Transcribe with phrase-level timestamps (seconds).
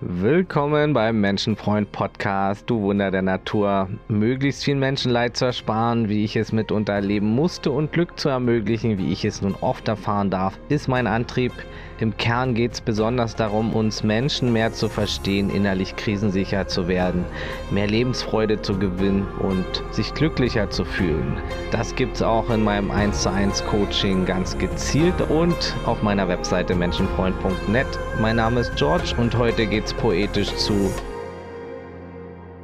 [0.00, 3.88] Willkommen beim Menschenfreund Podcast, du Wunder der Natur.
[4.06, 8.96] Möglichst viel Menschenleid zu ersparen, wie ich es mitunter erleben musste und Glück zu ermöglichen,
[8.96, 11.50] wie ich es nun oft erfahren darf, ist mein Antrieb.
[12.00, 17.24] Im Kern geht es besonders darum, uns Menschen mehr zu verstehen, innerlich krisensicher zu werden,
[17.72, 21.38] mehr Lebensfreude zu gewinnen und sich glücklicher zu fühlen.
[21.72, 26.28] Das gibt es auch in meinem 1 zu 1 Coaching ganz gezielt und auf meiner
[26.28, 27.86] Webseite menschenfreund.net.
[28.20, 30.92] Mein Name ist George und heute geht es poetisch zu.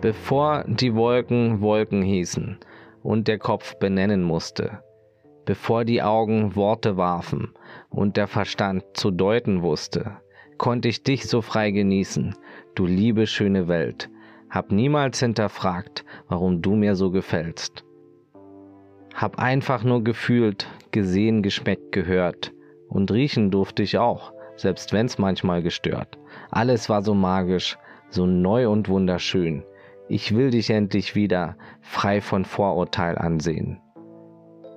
[0.00, 2.58] Bevor die Wolken Wolken hießen
[3.02, 4.78] und der Kopf benennen musste,
[5.44, 7.52] bevor die Augen Worte warfen,
[7.90, 10.18] und der Verstand zu deuten wusste,
[10.58, 12.34] konnte ich dich so frei genießen,
[12.74, 14.10] du liebe schöne Welt,
[14.50, 17.84] hab niemals hinterfragt, warum du mir so gefällst.
[19.14, 22.52] Hab einfach nur gefühlt, gesehen, geschmeckt, gehört,
[22.88, 26.18] und riechen durfte ich auch, selbst wenn's manchmal gestört.
[26.50, 27.76] Alles war so magisch,
[28.10, 29.64] so neu und wunderschön.
[30.08, 33.80] Ich will dich endlich wieder frei von Vorurteil ansehen.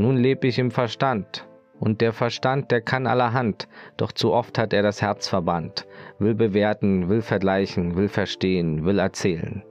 [0.00, 1.46] Nun leb ich im Verstand,
[1.78, 5.86] und der Verstand, der kann allerhand, doch zu oft hat er das Herz verbannt,
[6.18, 9.62] will bewerten, will vergleichen, will verstehen, will erzählen.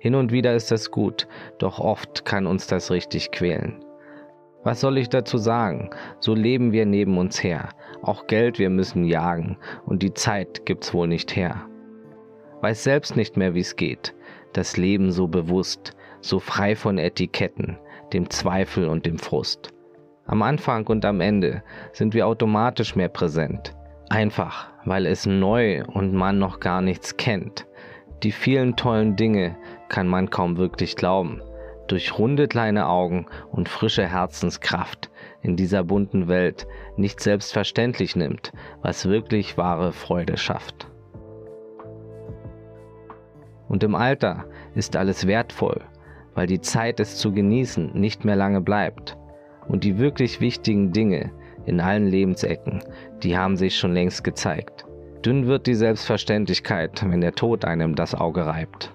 [0.00, 3.76] Hin und wieder ist das gut, doch oft kann uns das richtig quälen.
[4.64, 5.90] Was soll ich dazu sagen?
[6.18, 7.68] So leben wir neben uns her.
[8.02, 11.64] Auch Geld wir müssen jagen, und die Zeit gibt's wohl nicht her.
[12.60, 14.16] Weiß selbst nicht mehr, wie's geht.
[14.52, 15.92] Das Leben so bewusst,
[16.22, 17.78] so frei von Etiketten,
[18.12, 19.72] dem Zweifel und dem Frust.
[20.28, 23.74] Am Anfang und am Ende sind wir automatisch mehr präsent.
[24.08, 27.66] Einfach, weil es neu und man noch gar nichts kennt.
[28.22, 29.56] Die vielen tollen Dinge
[29.88, 31.42] kann man kaum wirklich glauben.
[31.86, 35.10] Durch runde kleine Augen und frische Herzenskraft
[35.42, 36.66] in dieser bunten Welt
[36.96, 40.88] nicht selbstverständlich nimmt, was wirklich wahre Freude schafft.
[43.68, 45.82] Und im Alter ist alles wertvoll,
[46.34, 49.16] weil die Zeit es zu genießen nicht mehr lange bleibt.
[49.68, 51.32] Und die wirklich wichtigen Dinge
[51.64, 52.82] in allen Lebensecken,
[53.22, 54.86] die haben sich schon längst gezeigt.
[55.24, 58.94] Dünn wird die Selbstverständlichkeit, wenn der Tod einem das Auge reibt.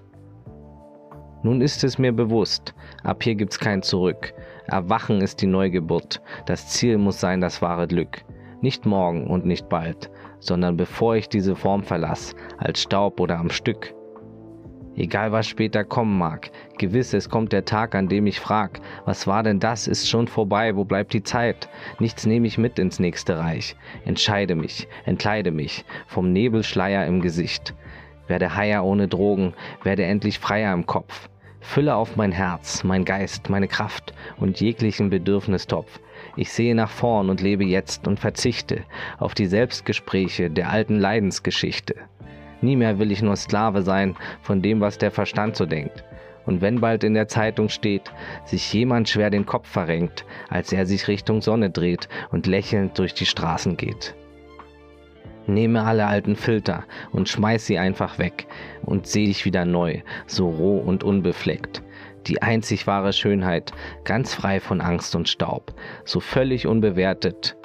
[1.42, 4.32] Nun ist es mir bewusst, ab hier gibt's kein Zurück.
[4.66, 6.22] Erwachen ist die Neugeburt.
[6.46, 8.24] Das Ziel muss sein das wahre Glück.
[8.60, 10.08] Nicht morgen und nicht bald,
[10.38, 13.92] sondern bevor ich diese Form verlass, als Staub oder am Stück.
[14.94, 19.26] Egal was später kommen mag, gewiss es kommt der Tag, an dem ich frag, was
[19.26, 21.70] war denn das, ist schon vorbei, wo bleibt die Zeit?
[21.98, 23.74] Nichts nehme ich mit ins nächste Reich.
[24.04, 27.74] Entscheide mich, entkleide mich vom Nebelschleier im Gesicht.
[28.26, 31.30] Werde heier ohne Drogen, werde endlich freier im Kopf.
[31.62, 36.00] Fülle auf mein Herz, mein Geist, meine Kraft und jeglichen Bedürfnistopf.
[36.36, 38.82] Ich sehe nach vorn und lebe jetzt und verzichte
[39.18, 41.94] auf die Selbstgespräche der alten Leidensgeschichte.
[42.62, 46.04] Nie mehr will ich nur Sklave sein von dem, was der Verstand so denkt.
[46.46, 48.10] Und wenn bald in der Zeitung steht,
[48.44, 53.14] sich jemand schwer den Kopf verrenkt, als er sich Richtung Sonne dreht und lächelnd durch
[53.14, 54.14] die Straßen geht.
[55.46, 58.46] Nehme alle alten Filter und schmeiß sie einfach weg
[58.82, 61.82] und seh dich wieder neu, so roh und unbefleckt.
[62.26, 63.72] Die einzig wahre Schönheit,
[64.04, 65.74] ganz frei von Angst und Staub,
[66.04, 67.56] so völlig unbewertet.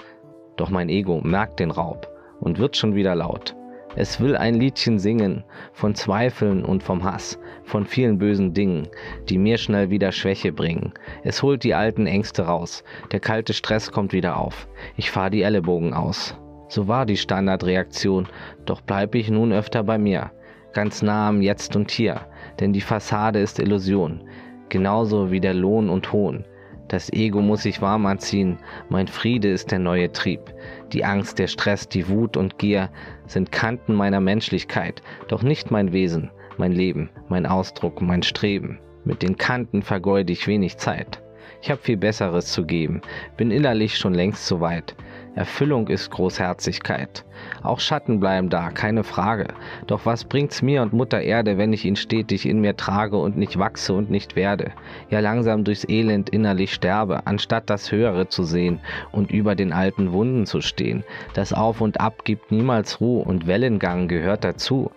[0.56, 2.08] Doch mein Ego merkt den Raub
[2.40, 3.56] und wird schon wieder laut.
[4.00, 5.44] Es will ein Liedchen singen
[5.74, 8.88] von Zweifeln und vom Hass, von vielen bösen Dingen,
[9.28, 10.94] die mir schnell wieder Schwäche bringen.
[11.24, 14.68] Es holt die alten Ängste raus, der kalte Stress kommt wieder auf.
[14.98, 16.38] Ich fahr die Ellenbogen aus.
[16.70, 18.28] So war die Standardreaktion,
[18.68, 20.30] doch bleib ich nun öfter bei mir,
[20.74, 22.22] ganz nah am Jetzt und Hier,
[22.60, 24.30] denn die Fassade ist Illusion,
[24.70, 26.46] genauso wie der Lohn und Hohn.
[26.88, 28.60] Das Ego muss sich warm anziehen,
[28.90, 30.54] mein Friede ist der neue Trieb.
[30.94, 32.90] Die Angst, der Stress, die Wut und Gier
[33.26, 38.80] sind Kanten meiner Menschlichkeit, doch nicht mein Wesen, mein Leben, mein Ausdruck, mein Streben.
[39.04, 41.22] Mit den Kanten vergeude ich wenig Zeit.
[41.62, 43.02] Ich hab viel Besseres zu geben,
[43.36, 44.96] bin innerlich schon längst so weit.
[45.38, 47.24] Erfüllung ist Großherzigkeit.
[47.62, 49.50] Auch Schatten bleiben da, keine Frage.
[49.86, 53.38] Doch was bringt's mir und Mutter Erde, wenn ich ihn stetig in mir trage und
[53.38, 54.72] nicht wachse und nicht werde?
[55.12, 58.80] Ja langsam durchs Elend innerlich sterbe, anstatt das Höhere zu sehen
[59.12, 61.04] und über den alten Wunden zu stehen.
[61.36, 64.90] Das Auf und Ab gibt niemals Ruhe und Wellengang gehört dazu.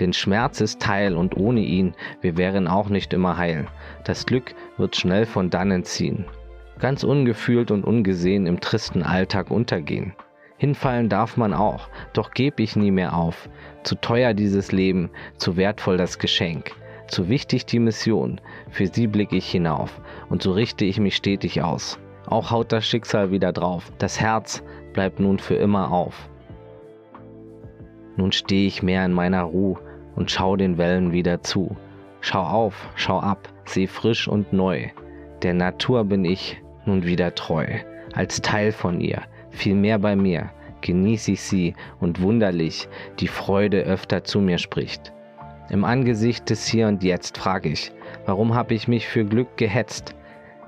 [0.00, 3.66] Denn Schmerz ist Teil und ohne ihn, wir wären auch nicht immer heil.
[4.04, 6.24] Das Glück wird schnell von dannen ziehen
[6.78, 10.14] ganz ungefühlt und ungesehen im tristen Alltag untergehen.
[10.58, 13.48] Hinfallen darf man auch, doch geb ich nie mehr auf.
[13.82, 16.72] Zu teuer dieses Leben, zu wertvoll das Geschenk,
[17.08, 18.40] zu wichtig die Mission,
[18.70, 21.98] für sie blick ich hinauf, und so richte ich mich stetig aus.
[22.26, 26.28] Auch haut das Schicksal wieder drauf, das Herz bleibt nun für immer auf.
[28.16, 29.78] Nun steh ich mehr in meiner Ruhe
[30.14, 31.76] und schau den Wellen wieder zu.
[32.20, 34.90] Schau auf, schau ab, seh frisch und neu.
[35.42, 37.66] Der Natur bin ich nun wieder treu,
[38.14, 40.50] als Teil von ihr, viel mehr bei mir,
[40.82, 45.12] genieße ich sie und wunderlich die Freude öfter zu mir spricht.
[45.70, 47.92] Im Angesicht des Hier und Jetzt frage ich,
[48.26, 50.14] warum habe ich mich für Glück gehetzt?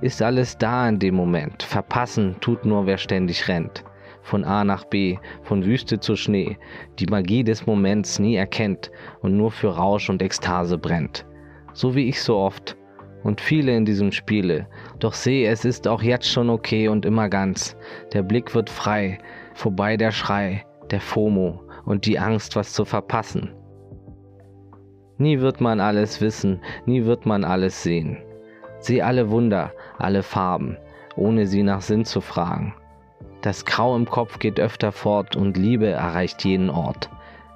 [0.01, 3.85] Ist alles da in dem Moment, verpassen tut nur wer ständig rennt
[4.25, 6.57] von A nach B, von Wüste zu Schnee,
[6.99, 8.91] die Magie des Moments nie erkennt
[9.21, 11.27] und nur für Rausch und Ekstase brennt.
[11.75, 12.77] So wie ich so oft
[13.25, 14.69] und viele in diesem Spiele.
[15.01, 17.77] Doch seh, es ist auch jetzt schon okay und immer ganz.
[18.13, 19.19] Der Blick wird frei,
[19.55, 23.51] vorbei der Schrei, der FOMO und die Angst, was zu verpassen.
[25.19, 28.19] Nie wird man alles wissen, nie wird man alles sehen.
[28.79, 30.77] Seh alle Wunder, alle Farben,
[31.17, 32.75] ohne sie nach Sinn zu fragen.
[33.41, 37.11] Das Grau im Kopf geht öfter fort und Liebe erreicht jeden Ort.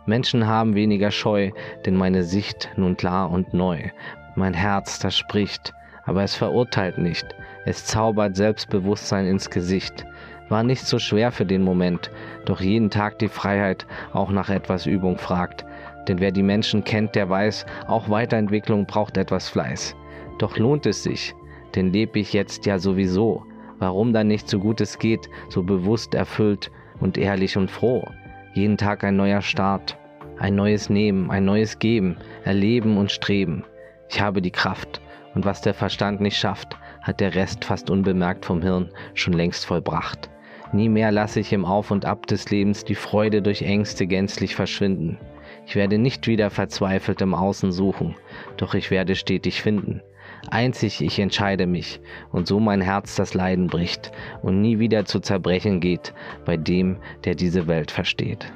[0.06, 1.50] Menschen haben weniger Scheu,
[1.84, 3.90] denn meine Sicht nun klar und neu.
[4.38, 5.74] Mein Herz, das spricht,
[6.04, 7.26] aber es verurteilt nicht.
[7.64, 10.06] Es zaubert Selbstbewusstsein ins Gesicht.
[10.48, 12.12] War nicht so schwer für den Moment,
[12.44, 15.66] doch jeden Tag die Freiheit auch nach etwas Übung fragt.
[16.06, 19.96] Denn wer die Menschen kennt, der weiß, auch Weiterentwicklung braucht etwas Fleiß.
[20.38, 21.34] Doch lohnt es sich,
[21.74, 23.42] denn lebe ich jetzt ja sowieso.
[23.80, 26.70] Warum dann nicht so gut es geht, so bewusst erfüllt
[27.00, 28.06] und ehrlich und froh?
[28.54, 29.98] Jeden Tag ein neuer Start,
[30.38, 33.64] ein neues Nehmen, ein neues Geben, Erleben und Streben.
[34.08, 35.00] Ich habe die Kraft,
[35.34, 39.66] und was der Verstand nicht schafft, hat der Rest fast unbemerkt vom Hirn schon längst
[39.66, 40.30] vollbracht.
[40.72, 44.54] Nie mehr lasse ich im Auf und Ab des Lebens die Freude durch Ängste gänzlich
[44.54, 45.18] verschwinden.
[45.66, 48.16] Ich werde nicht wieder verzweifelt im Außen suchen,
[48.56, 50.02] doch ich werde stetig finden.
[50.50, 52.00] Einzig ich entscheide mich
[52.32, 54.12] und so mein Herz das Leiden bricht
[54.42, 56.14] und nie wieder zu zerbrechen geht
[56.44, 58.52] bei dem, der diese Welt versteht.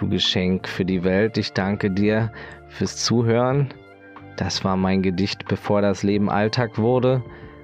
[0.00, 2.32] Du Geschenk für die Welt, ich danke dir
[2.68, 3.68] fürs Zuhören.
[4.38, 7.22] Das war mein Gedicht, bevor das Leben Alltag wurde.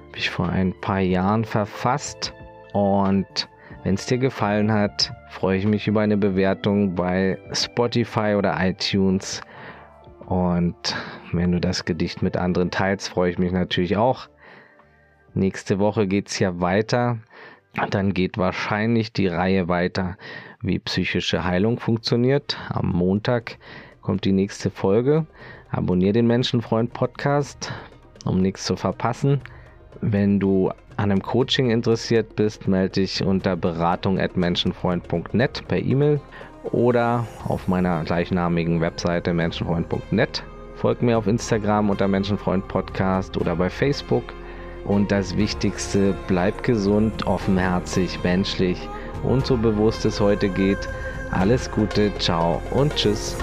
[0.09, 2.35] Habe ich vor ein paar Jahren verfasst
[2.73, 3.49] und
[3.81, 9.41] wenn es dir gefallen hat, freue ich mich über eine Bewertung bei Spotify oder iTunes.
[10.27, 10.95] Und
[11.31, 14.29] wenn du das Gedicht mit anderen teilst, freue ich mich natürlich auch.
[15.33, 17.17] Nächste Woche geht es ja weiter.
[17.89, 20.17] Dann geht wahrscheinlich die Reihe weiter,
[20.67, 22.57] wie psychische Heilung funktioniert.
[22.69, 23.57] Am Montag
[24.01, 25.25] kommt die nächste Folge.
[25.71, 27.71] Abonnier den Menschenfreund Podcast,
[28.25, 29.41] um nichts zu verpassen.
[30.01, 36.19] Wenn du an einem Coaching interessiert bist, melde dich unter beratung.menschenfreund.net per E-Mail
[36.71, 40.43] oder auf meiner gleichnamigen Webseite menschenfreund.net.
[40.75, 44.23] Folg mir auf Instagram unter Menschenfreund Podcast oder bei Facebook.
[44.85, 48.87] Und das Wichtigste, bleib gesund, offenherzig, menschlich
[49.23, 50.89] und so bewusst es heute geht.
[51.31, 53.35] Alles Gute, ciao und tschüss.